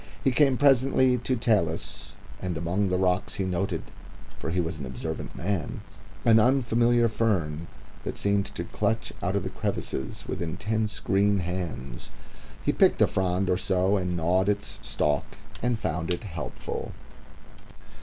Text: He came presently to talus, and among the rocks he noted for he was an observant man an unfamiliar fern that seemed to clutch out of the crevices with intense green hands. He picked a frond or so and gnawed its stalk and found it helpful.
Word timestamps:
He 0.23 0.31
came 0.31 0.57
presently 0.57 1.19
to 1.19 1.35
talus, 1.35 2.15
and 2.41 2.57
among 2.57 2.89
the 2.89 2.97
rocks 2.97 3.35
he 3.35 3.45
noted 3.45 3.83
for 4.39 4.49
he 4.49 4.59
was 4.59 4.79
an 4.79 4.85
observant 4.87 5.35
man 5.35 5.81
an 6.25 6.39
unfamiliar 6.39 7.07
fern 7.07 7.67
that 8.03 8.17
seemed 8.17 8.47
to 8.55 8.63
clutch 8.63 9.13
out 9.21 9.35
of 9.35 9.43
the 9.43 9.49
crevices 9.51 10.25
with 10.27 10.41
intense 10.41 10.99
green 10.99 11.37
hands. 11.37 12.09
He 12.65 12.71
picked 12.73 12.99
a 13.03 13.05
frond 13.05 13.47
or 13.47 13.57
so 13.57 13.95
and 13.95 14.17
gnawed 14.17 14.49
its 14.49 14.79
stalk 14.81 15.37
and 15.61 15.77
found 15.77 16.11
it 16.11 16.23
helpful. 16.23 16.93